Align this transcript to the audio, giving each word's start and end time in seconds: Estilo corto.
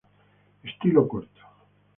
Estilo 0.69 1.07
corto. 1.07 1.41